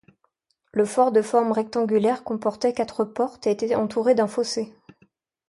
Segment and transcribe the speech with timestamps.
[0.71, 4.73] Le fort de forme rectangulaire comportait quatre portes et était entouré d'un fossé.